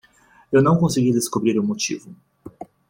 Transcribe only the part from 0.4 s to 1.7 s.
Eu não consegui descobrir o